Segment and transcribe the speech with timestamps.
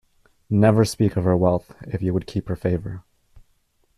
[0.49, 3.03] Never speak of her wealth, if you would keep her favour.